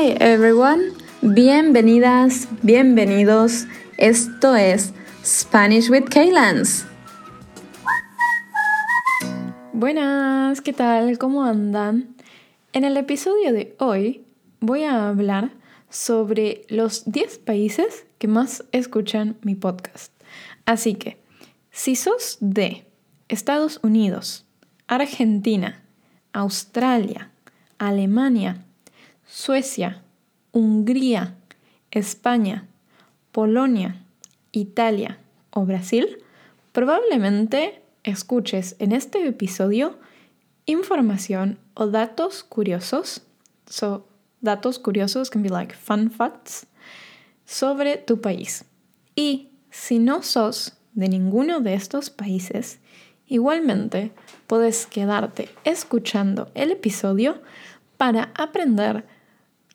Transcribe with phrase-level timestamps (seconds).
[0.00, 3.66] Hi everyone, bienvenidas, bienvenidos.
[3.98, 6.86] Esto es Spanish with Kaylans.
[9.74, 11.18] Buenas, ¿qué tal?
[11.18, 12.16] ¿Cómo andan?
[12.72, 14.24] En el episodio de hoy
[14.60, 15.50] voy a hablar
[15.90, 20.14] sobre los 10 países que más escuchan mi podcast.
[20.64, 21.20] Así que,
[21.72, 22.86] si sos de
[23.28, 24.46] Estados Unidos,
[24.86, 25.82] Argentina,
[26.32, 27.32] Australia,
[27.76, 28.64] Alemania,
[29.32, 30.02] Suecia,
[30.50, 31.36] Hungría,
[31.92, 32.66] España,
[33.30, 34.04] Polonia,
[34.50, 35.18] Italia
[35.50, 36.18] o Brasil,
[36.72, 40.00] probablemente escuches en este episodio
[40.66, 43.22] información o datos curiosos.
[43.66, 44.04] So,
[44.40, 46.66] datos curiosos can be like fun facts
[47.44, 48.64] sobre tu país.
[49.14, 52.80] Y si no sos de ninguno de estos países,
[53.28, 54.10] igualmente
[54.48, 57.40] puedes quedarte escuchando el episodio
[57.96, 59.04] para aprender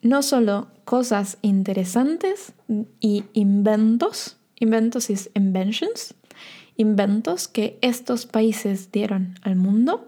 [0.06, 2.54] no solo cosas interesantes
[3.00, 6.14] y inventos, inventos es inventions,
[6.78, 10.08] inventos que estos países dieron al mundo,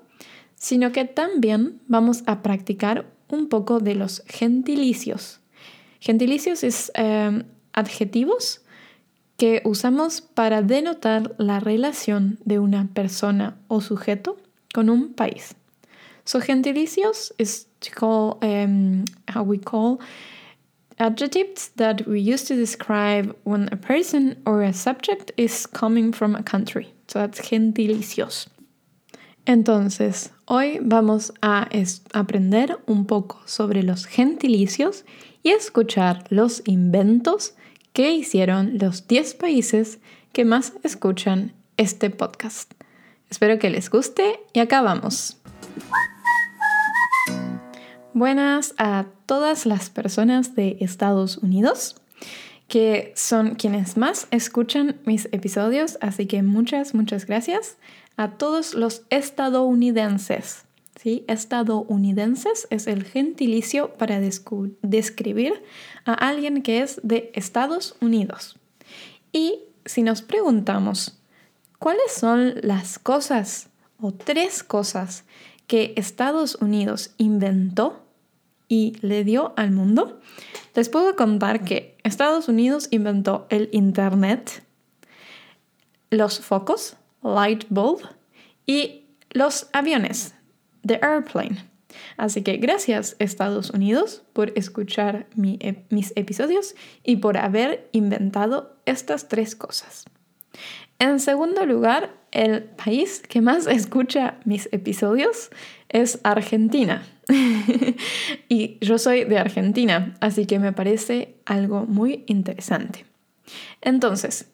[0.53, 5.39] sino que también vamos a practicar un poco de los gentilicios.
[5.99, 8.61] Gentilicios es eh, adjetivos
[9.35, 14.37] que usamos para denotar la relación de una persona o sujeto
[14.75, 15.55] con un país.
[16.23, 20.01] So gentilicios is to call um, how we call
[20.99, 26.35] adjectives that we use to describe when a person or a subject is coming from
[26.35, 26.93] a country.
[27.07, 28.47] So that's gentilicios.
[29.45, 31.69] Entonces, hoy vamos a
[32.13, 35.05] aprender un poco sobre los gentilicios
[35.41, 37.53] y escuchar los inventos
[37.93, 39.99] que hicieron los 10 países
[40.33, 42.73] que más escuchan este podcast.
[43.29, 45.37] Espero que les guste y acabamos.
[48.17, 51.97] Buenas a todas las personas de Estados Unidos
[52.67, 57.77] que son quienes más escuchan mis episodios, así que muchas, muchas gracias
[58.15, 60.65] a todos los estadounidenses.
[60.99, 61.25] ¿sí?
[61.27, 65.61] Estadounidenses es el gentilicio para describir
[66.05, 68.57] a alguien que es de Estados Unidos.
[69.31, 71.19] Y si nos preguntamos,
[71.77, 73.69] ¿cuáles son las cosas
[74.01, 75.23] o tres cosas
[75.67, 78.06] que Estados Unidos inventó
[78.67, 80.19] y le dio al mundo?
[80.75, 84.63] Les puedo contar que Estados Unidos inventó el Internet,
[86.09, 88.01] los focos, light bulb
[88.65, 90.35] y los aviones,
[90.85, 91.65] the airplane.
[92.17, 99.55] Así que gracias Estados Unidos por escuchar mis episodios y por haber inventado estas tres
[99.55, 100.05] cosas.
[100.99, 105.49] En segundo lugar, el país que más escucha mis episodios
[105.89, 107.03] es Argentina.
[108.49, 113.05] y yo soy de Argentina, así que me parece algo muy interesante.
[113.81, 114.49] Entonces,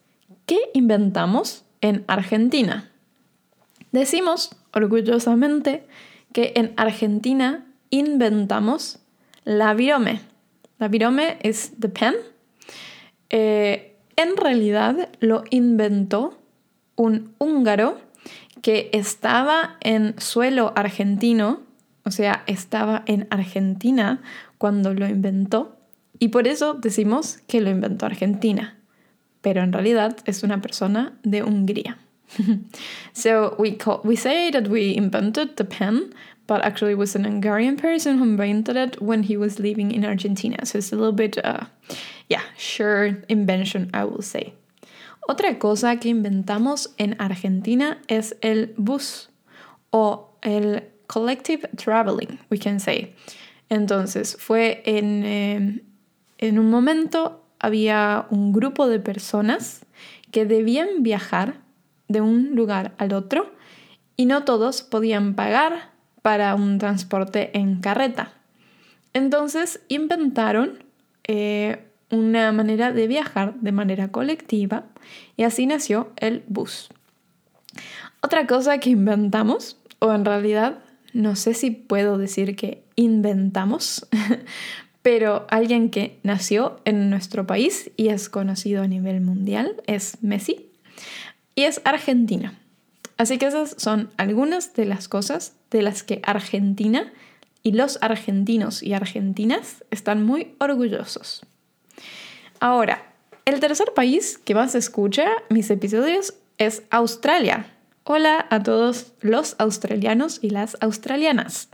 [0.45, 2.89] ¿qué inventamos en Argentina?
[3.91, 5.85] Decimos orgullosamente
[6.33, 8.99] que en Argentina inventamos
[9.43, 10.21] la virome.
[10.79, 12.15] La virome es the pen.
[13.29, 16.39] Eh, en realidad lo inventó
[16.95, 17.99] un húngaro
[18.63, 21.59] que estaba en suelo argentino,
[22.05, 24.21] o sea, estaba en Argentina
[24.57, 25.77] cuando lo inventó,
[26.17, 28.77] y por eso decimos que lo inventó Argentina,
[29.41, 31.97] pero en realidad es una persona de Hungría.
[33.13, 36.13] so we we say that we invented the pen,
[36.47, 40.05] but actually it was an Hungarian person who invented it when he was living in
[40.05, 40.65] Argentina.
[40.65, 41.65] So it's a little bit, uh,
[42.29, 44.53] yeah, sure invention, I will say.
[45.27, 49.29] Otra cosa que inventamos en Argentina es el bus
[49.89, 53.15] o el collective traveling, we can say.
[53.69, 55.83] Entonces, fue en, eh,
[56.39, 59.85] en un momento había un grupo de personas
[60.31, 61.61] que debían viajar
[62.09, 63.53] de un lugar al otro
[64.17, 65.91] y no todos podían pagar
[66.21, 68.33] para un transporte en carreta.
[69.13, 70.83] Entonces inventaron
[71.25, 74.85] eh, una manera de viajar de manera colectiva
[75.35, 76.89] y así nació el bus.
[78.21, 80.79] Otra cosa que inventamos, o en realidad
[81.13, 84.07] no sé si puedo decir que inventamos,
[85.01, 90.69] pero alguien que nació en nuestro país y es conocido a nivel mundial es Messi
[91.55, 92.59] y es argentina.
[93.17, 97.11] Así que esas son algunas de las cosas de las que Argentina
[97.61, 101.45] y los argentinos y argentinas están muy orgullosos.
[102.63, 103.03] Ahora,
[103.43, 107.65] el tercer país que más escucha mis episodios es Australia.
[108.05, 111.67] Hola a todos los australianos y las australianas.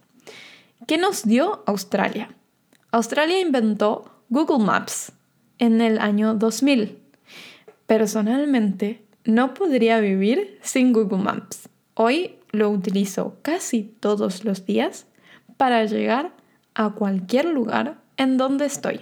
[0.87, 2.29] ¿Qué nos dio Australia?
[2.89, 5.11] Australia inventó Google Maps
[5.59, 6.97] en el año 2000.
[7.85, 11.69] Personalmente, no podría vivir sin Google Maps.
[11.93, 15.05] Hoy lo utilizo casi todos los días
[15.55, 16.31] para llegar
[16.73, 19.01] a cualquier lugar en donde estoy.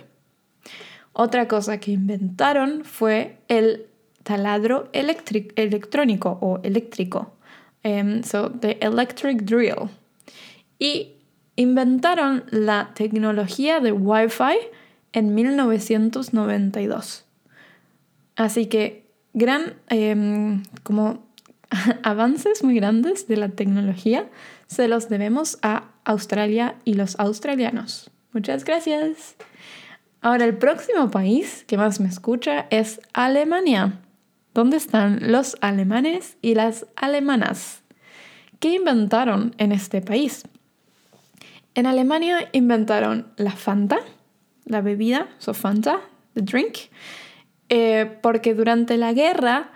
[1.20, 3.88] Otra cosa que inventaron fue el
[4.22, 7.34] taladro electrónico o eléctrico.
[7.84, 9.90] Um, so, the electric drill.
[10.78, 11.16] Y
[11.56, 14.58] inventaron la tecnología de Wi-Fi
[15.12, 17.26] en 1992.
[18.36, 21.26] Así que gran, em, como
[22.04, 24.30] avances muy grandes de la tecnología
[24.68, 28.12] se los debemos a Australia y los australianos.
[28.34, 29.36] Muchas gracias.
[30.22, 34.00] Ahora el próximo país que más me escucha es Alemania.
[34.54, 37.84] ¿Dónde están los alemanes y las alemanas?
[38.60, 40.44] ¿Qué inventaron en este país?
[41.76, 44.00] En Alemania inventaron la Fanta,
[44.66, 46.02] la bebida, so Fanta,
[46.34, 46.78] the drink,
[47.70, 49.70] eh, porque durante la guerra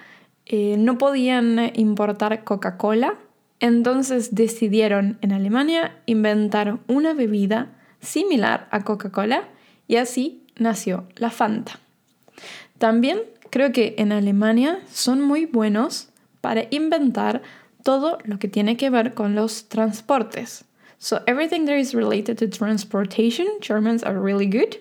[0.47, 3.19] eh, no podían importar Coca-Cola,
[3.59, 7.67] entonces decidieron en Alemania inventar una bebida
[7.99, 9.47] similar a Coca-Cola
[9.91, 11.81] y así nació la Fanta.
[12.77, 16.07] También creo que en Alemania son muy buenos
[16.39, 17.41] para inventar
[17.83, 20.63] todo lo que tiene que ver con los transportes.
[20.97, 24.77] So everything that is related to transportation, Germans are really good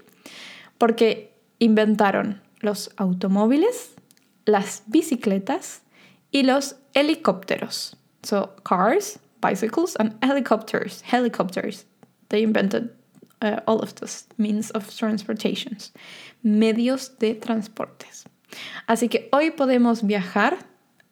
[0.78, 3.96] porque inventaron los automóviles,
[4.46, 5.82] las bicicletas
[6.30, 7.96] y los helicópteros.
[8.22, 11.02] So cars, bicycles and helicopters.
[11.02, 11.84] Helicopters.
[12.28, 12.90] They invented
[13.40, 15.92] uh, all of those means of transportations.
[16.42, 18.24] Medios de transportes.
[18.86, 20.58] Así que hoy podemos viajar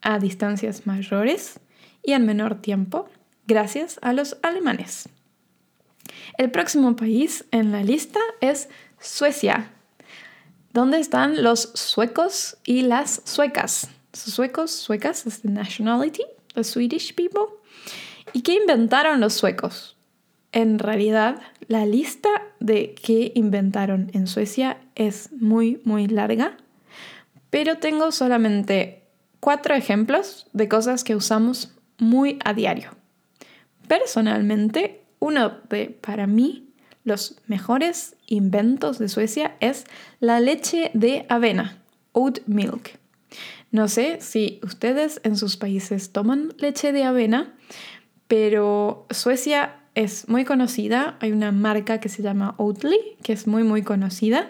[0.02, 1.60] a distancias mayores
[2.02, 3.08] y en menor tiempo
[3.46, 5.08] gracias a los alemanes.
[6.36, 8.69] El próximo país en la lista es
[9.00, 9.70] Suecia.
[10.72, 13.88] ¿Dónde están los suecos y las suecas?
[14.12, 16.24] Suecos, suecas es the nationality,
[16.54, 17.54] the Swedish people.
[18.32, 19.97] ¿Y qué inventaron los suecos?
[20.52, 22.28] En realidad, la lista
[22.58, 26.56] de qué inventaron en Suecia es muy, muy larga,
[27.50, 29.02] pero tengo solamente
[29.40, 32.90] cuatro ejemplos de cosas que usamos muy a diario.
[33.88, 36.68] Personalmente, uno de, para mí,
[37.04, 39.84] los mejores inventos de Suecia es
[40.20, 41.78] la leche de avena,
[42.12, 42.98] oat milk.
[43.70, 47.54] No sé si ustedes en sus países toman leche de avena,
[48.28, 51.16] pero Suecia es muy conocida.
[51.18, 54.46] Hay una marca que se llama Oatly, que es muy, muy conocida.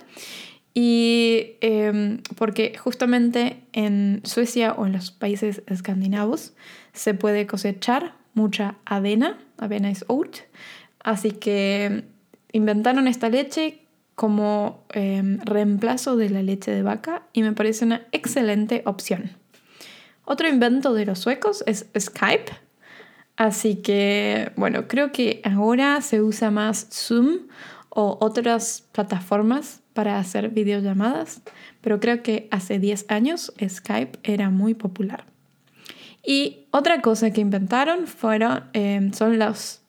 [0.75, 6.53] Y em, porque justamente en Suecia o en los países escandinavos
[6.93, 10.37] se puede cosechar mucha avena, avena es oat,
[11.03, 12.05] así que
[12.53, 13.81] inventaron esta leche
[14.15, 19.31] como em, reemplazo de la leche de vaca y me parece una excelente opción.
[20.27, 22.68] Otro invento de los suecos es Skype.
[23.39, 27.47] Así que, bueno, creo que ahora se usa más Zoom
[27.89, 31.41] o otras plataformas para hacer videollamadas,
[31.81, 35.25] pero creo que hace 10 años Skype era muy popular.
[36.23, 39.81] Y otra cosa que inventaron fueron, em, son las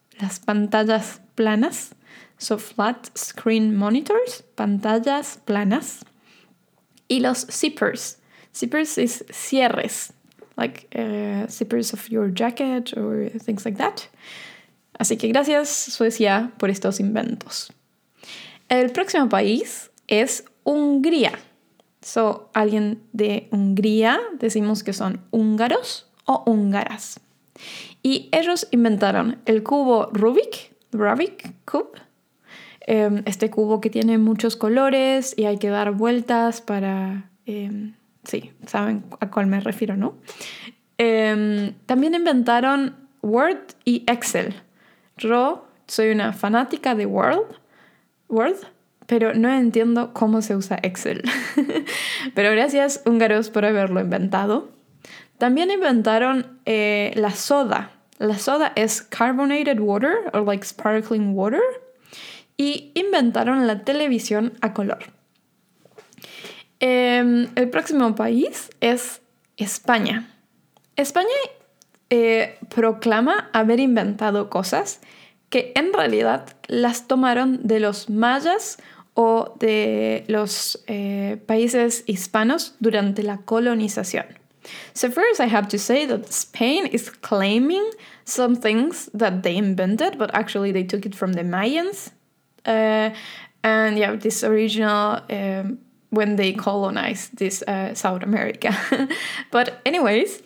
[0.45, 1.95] pantallas planas
[2.39, 6.05] So flat screen monitors, pantallas planas.
[7.09, 8.19] Y los zippers.
[8.55, 10.13] Zippers es cierres,
[10.59, 14.09] like uh, zippers of your jacket or things like that.
[14.99, 17.71] Así que gracias Suecia por estos inventos.
[18.67, 21.31] El próximo país es Hungría.
[22.01, 27.19] So, alguien de Hungría decimos que son húngaros o húngaras.
[28.03, 31.99] Y ellos inventaron el cubo Rubik, Rubik Cube,
[32.91, 37.29] Em, este cubo que tiene muchos colores y hay que dar vueltas para...
[37.45, 37.93] Em,
[38.29, 40.15] sí, saben a cuál me refiero, ¿no?
[40.97, 44.53] Em, también inventaron Word y Excel.
[45.17, 47.45] Yo soy una fanática de Word,
[48.27, 48.57] Word
[49.09, 51.23] pero no entiendo cómo se usa Excel.
[52.35, 54.69] pero gracias húngaros por haberlo inventado.
[55.39, 57.89] También inventaron eh, la soda.
[58.19, 61.61] La soda es carbonated water o like sparkling water
[62.55, 64.99] y inventaron la televisión a color.
[66.79, 69.21] Em, el próximo país es
[69.57, 70.29] España.
[70.95, 71.27] España
[72.09, 75.01] eh, proclama haber inventado cosas
[75.49, 78.77] que en realidad las tomaron de los mayas
[79.13, 84.25] o de los eh, países hispanos durante la colonización.
[84.93, 87.83] So first I have to say that Spain is claiming
[88.25, 92.11] some things that they invented, but actually they took it from the Mayans,
[92.65, 93.09] Uh,
[93.63, 98.75] and yeah, this original um, when they colonized this uh, South America.
[99.51, 100.41] but anyways,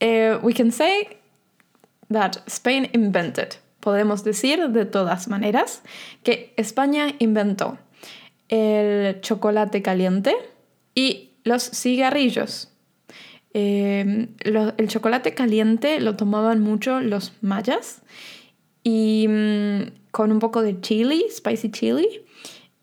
[0.00, 1.18] uh, we can say
[2.10, 3.56] that Spain invented.
[3.80, 5.82] Podemos decir de todas maneras
[6.22, 7.78] que España inventó
[8.48, 10.34] el chocolate caliente
[10.94, 12.68] y los cigarrillos.
[13.52, 18.02] Lo, el chocolate caliente lo tomaban mucho los mayas
[18.82, 22.24] y mm, con un poco de chili, spicy chili.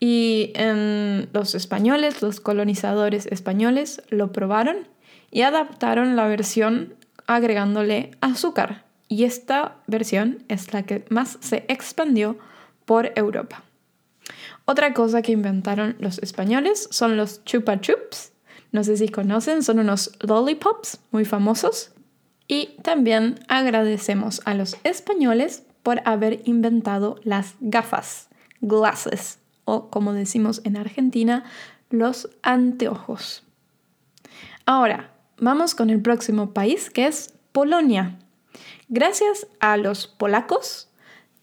[0.03, 4.87] Y en los españoles, los colonizadores españoles lo probaron
[5.29, 6.95] y adaptaron la versión
[7.27, 8.83] agregándole azúcar.
[9.07, 12.39] Y esta versión es la que más se expandió
[12.85, 13.63] por Europa.
[14.65, 18.31] Otra cosa que inventaron los españoles son los chupa chups.
[18.71, 21.91] No sé si conocen, son unos lollipops muy famosos.
[22.47, 28.29] Y también agradecemos a los españoles por haber inventado las gafas,
[28.61, 29.40] glasses,
[29.71, 31.45] o como decimos en Argentina,
[31.89, 33.43] los anteojos.
[34.65, 38.19] Ahora, vamos con el próximo país que es Polonia.
[38.89, 40.89] Gracias a los polacos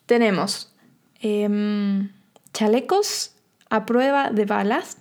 [0.05, 0.75] tenemos
[1.21, 2.13] em,
[2.53, 3.35] chalecos
[3.71, 4.99] a prueba de balas,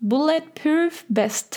[0.00, 1.56] bulletproof vest.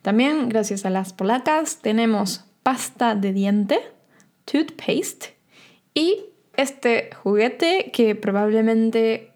[0.00, 3.78] También gracias a las polacas tenemos pasta de diente,
[4.46, 5.36] toothpaste
[5.92, 6.24] y
[6.56, 9.29] este juguete que probablemente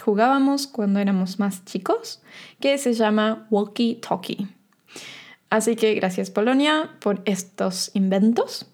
[0.00, 2.20] jugábamos cuando éramos más chicos,
[2.60, 4.48] que se llama Walkie Talkie.
[5.50, 8.66] Así que gracias Polonia por estos inventos.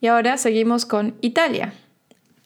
[0.00, 1.74] Y ahora seguimos con Italia.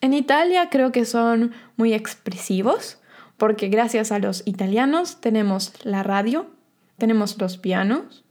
[0.01, 2.97] En Italia creo que son muy expresivos
[3.37, 6.47] porque gracias a los italianos tenemos la radio,
[6.97, 8.23] tenemos los pianos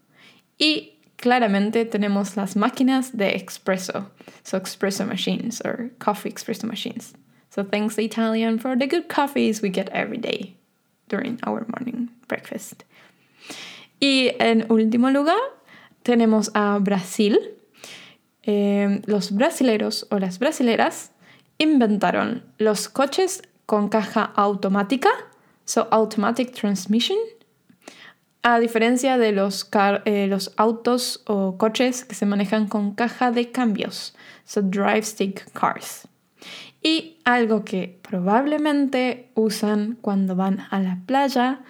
[0.58, 4.10] y claramente tenemos las máquinas de espresso,
[4.42, 7.14] so espresso machines or coffee espresso machines.
[7.50, 10.54] So thanks Italian for the good coffees we get every day
[11.08, 12.84] during our morning breakfast.
[14.00, 15.38] Y en último lugar
[16.04, 17.38] tenemos a Brasil.
[18.42, 21.10] Eh, los brasileros o las brasileras
[21.58, 25.10] inventaron los coches con caja automática,
[25.64, 27.18] so automatic transmission,
[28.42, 29.68] a diferencia de los,
[30.06, 34.14] eh, los autos o coches que se manejan con caja de cambios,
[34.44, 36.08] so drive stick cars.
[36.82, 41.60] Y algo que probablemente usan cuando van a la playa,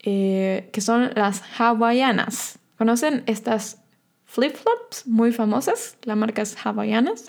[0.00, 2.58] eh, que son las hawaianas.
[2.78, 3.82] ¿Conocen estas
[4.24, 7.26] flip-flops muy famosas, las marcas hawaianas,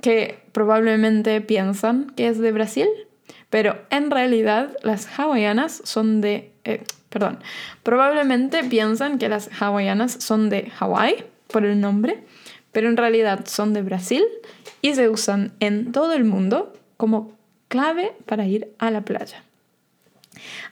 [0.00, 2.88] que probablemente piensan que es de Brasil?
[3.50, 6.52] Pero en realidad las hawaianas son de...
[6.64, 7.38] Eh, perdón,
[7.82, 12.24] probablemente piensan que las hawaianas son de Hawái por el nombre,
[12.78, 14.24] pero en realidad son de Brasil
[14.82, 17.32] y se usan en todo el mundo como
[17.66, 19.42] clave para ir a la playa.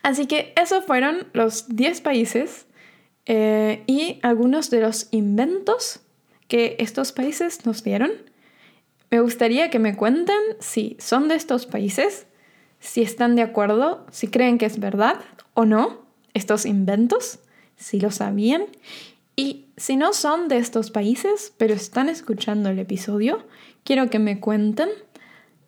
[0.03, 2.65] Así que esos fueron los 10 países
[3.25, 5.99] eh, y algunos de los inventos
[6.47, 8.13] que estos países nos dieron.
[9.11, 12.25] Me gustaría que me cuenten si son de estos países,
[12.79, 15.19] si están de acuerdo, si creen que es verdad
[15.55, 17.39] o no estos inventos,
[17.75, 18.63] si lo sabían.
[19.39, 23.45] Y si no son de estos países, pero están escuchando el episodio,
[23.83, 24.89] quiero que me cuenten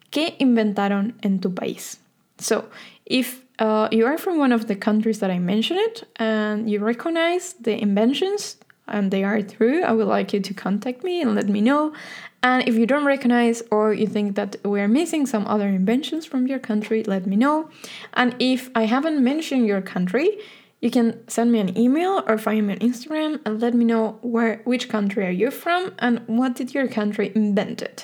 [0.09, 1.99] qué inventaron en tu país.
[2.39, 2.65] So,
[3.05, 7.53] if uh, you are from one of the countries that I mentioned and you recognize
[7.61, 8.57] the inventions
[8.87, 11.93] and they are true, I would like you to contact me and let me know.
[12.41, 16.25] And if you don't recognize or you think that we are missing some other inventions
[16.25, 17.69] from your country, let me know.
[18.13, 20.39] And if I haven't mentioned your country,
[20.81, 24.17] you can send me an email or find me on Instagram and let me know
[24.21, 28.03] where which country are you from and what did your country invented.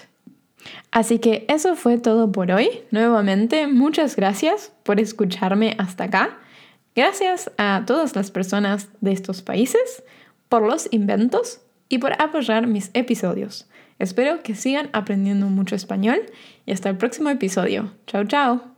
[0.91, 2.83] Así que eso fue todo por hoy.
[2.91, 6.37] Nuevamente, muchas gracias por escucharme hasta acá.
[6.95, 10.03] Gracias a todas las personas de estos países
[10.49, 13.67] por los inventos y por apoyar mis episodios.
[13.99, 16.21] Espero que sigan aprendiendo mucho español
[16.65, 17.93] y hasta el próximo episodio.
[18.07, 18.74] Chao, chao.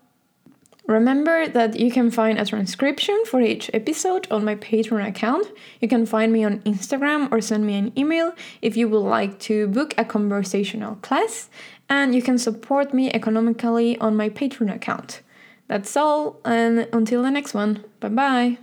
[0.88, 5.46] Remember that you can find a transcription for each episode on my Patreon account.
[5.82, 9.38] You can find me on Instagram or send me an email if you would like
[9.40, 11.50] to book a conversational class,
[11.90, 15.22] and you can support me economically on my Patreon account.
[15.68, 18.58] That's all, and until the next one, bye bye.